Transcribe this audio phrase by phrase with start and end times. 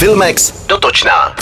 [0.00, 1.34] Filmex dotočná.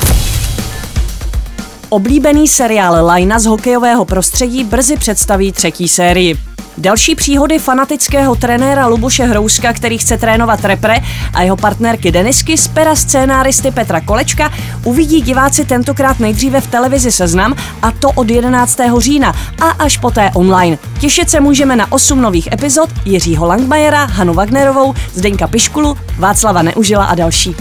[1.88, 6.36] Oblíbený seriál Lajna z hokejového prostředí brzy představí třetí sérii.
[6.78, 10.96] Další příhody fanatického trenéra Luboše Hrouska, který chce trénovat repre
[11.34, 14.52] a jeho partnerky Denisky z pera scénáristy Petra Kolečka
[14.84, 18.80] uvidí diváci tentokrát nejdříve v televizi Seznam a to od 11.
[18.98, 20.78] října a až poté online.
[21.00, 27.04] Těšit se můžeme na 8 nových epizod Jiřího Langmajera, Hanu Wagnerovou, Zdeňka Piškulu, Václava Neužila
[27.04, 27.56] a další.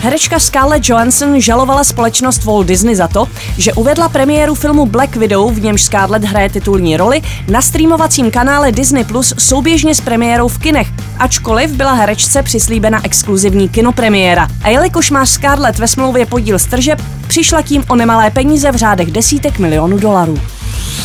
[0.00, 3.28] Herečka Scarlett Johansson žalovala společnost Walt Disney za to,
[3.58, 8.72] že uvedla premiéru filmu Black Widow, v němž Scarlett hraje titulní roli, na streamovacím kanále
[8.72, 14.48] Disney Plus souběžně s premiérou v kinech, ačkoliv byla herečce přislíbena exkluzivní kinopremiéra.
[14.62, 18.76] A jelikož má Scarlett ve smlouvě podíl z tržeb, přišla tím o nemalé peníze v
[18.76, 20.40] řádech desítek milionů dolarů.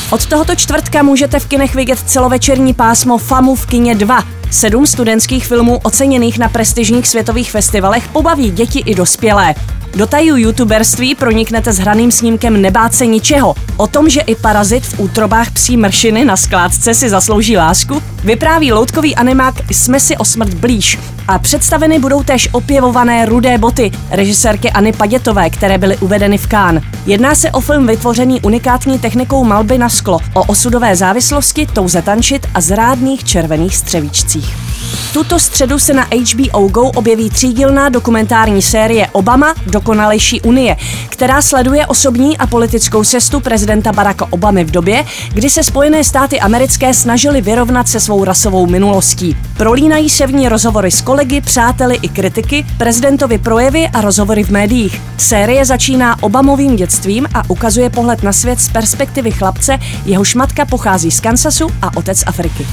[0.09, 4.23] Od tohoto čtvrtka můžete v kinech vidět celovečerní pásmo FAMu v kině 2.
[4.53, 9.55] Sedm studentských filmů oceněných na prestižních světových festivalech pobaví děti i dospělé.
[9.95, 13.55] Do tajů youtuberství proniknete s hraným snímkem Nebát se ničeho.
[13.77, 18.71] O tom, že i parazit v útrobách psí mršiny na skládce si zaslouží lásku, vypráví
[18.71, 20.99] loutkový animák Jsme si o smrt blíž.
[21.27, 26.81] A představeny budou též opěvované Rudé boty režisérky Anny Padětové, které byly uvedeny v Kán.
[27.05, 32.47] Jedná se o film vytvořený unikátní technikou malby na sklo, o osudové závislosti, touze tančit
[32.53, 34.62] a zrádných červených střevíčcích.
[35.13, 40.75] Tuto středu se na HBO Go objeví třídílná dokumentární série Obama Dokonalejší unie,
[41.09, 46.39] která sleduje osobní a politickou cestu prezidenta Baracka Obamy v době, kdy se Spojené státy
[46.39, 49.37] americké snažily vyrovnat se svou rasovou minulostí.
[49.57, 54.49] Prolínají se v ní rozhovory s kolegy, přáteli i kritiky, prezidentovi projevy a rozhovory v
[54.49, 55.01] médiích.
[55.17, 61.11] Série začíná Obamovým dětstvím a ukazuje pohled na svět z perspektivy chlapce, jehož matka pochází
[61.11, 62.67] z Kansasu a otec Afriky.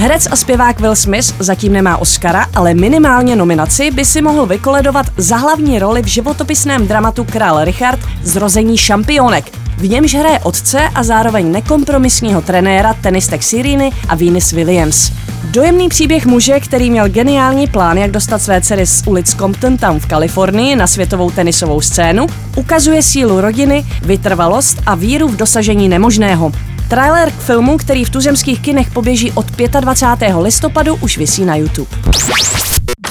[0.00, 5.06] Herec a zpěvák Will Smith zatím nemá Oscara, ale minimálně nominaci by si mohl vykoledovat
[5.16, 9.44] za hlavní roli v životopisném dramatu Král Richard Zrození šampionek.
[9.76, 15.12] V němž hraje otce a zároveň nekompromisního trenéra tenistek Siriny a Venus Williams.
[15.44, 20.00] Dojemný příběh muže, který měl geniální plán, jak dostat své dcery z ulic Compton Town
[20.00, 22.26] v Kalifornii na světovou tenisovou scénu,
[22.56, 26.52] ukazuje sílu rodiny, vytrvalost a víru v dosažení nemožného.
[26.88, 29.46] Trailer k filmu, který v tuzemských kinech poběží od
[29.80, 30.34] 25.
[30.36, 31.90] listopadu, už visí na YouTube.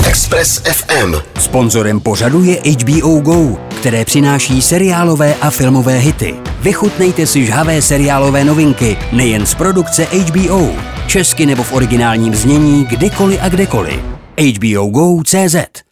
[0.07, 1.15] Express FM.
[1.39, 6.35] Sponzorem pořadu je HBO Go, které přináší seriálové a filmové hity.
[6.61, 10.69] Vychutnejte si žhavé seriálové novinky nejen z produkce HBO,
[11.07, 13.99] česky nebo v originálním znění kdykoliv a kdekoliv.
[14.37, 15.86] HBO Go.cz